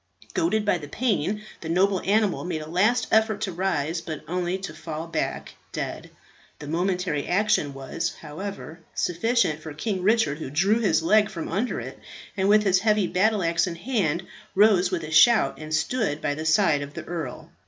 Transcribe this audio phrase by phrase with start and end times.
[0.33, 4.57] Goaded by the pain the noble animal made a last effort to rise, but only
[4.57, 6.09] to fall back dead.
[6.57, 11.79] The momentary action was, however, sufficient for King Richard, who drew his leg from under
[11.79, 11.99] it,
[12.35, 14.25] and with his heavy battle axe in hand,
[14.55, 17.51] rose with a shout, and stood by the side of the earl.